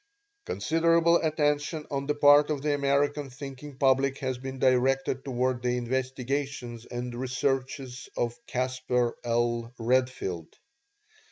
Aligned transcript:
Considerable 0.47 1.17
attention 1.17 1.85
on 1.91 2.07
the 2.07 2.15
part 2.15 2.49
of 2.49 2.63
the 2.63 2.73
American 2.73 3.29
thinking 3.29 3.77
public 3.77 4.17
has 4.17 4.39
been 4.39 4.57
directed 4.57 5.23
toward 5.23 5.61
the 5.61 5.77
investigations 5.77 6.87
and 6.87 7.13
researches 7.13 8.09
of 8.17 8.33
Casper 8.47 9.15
L. 9.23 9.71
Redfield. 9.77 10.55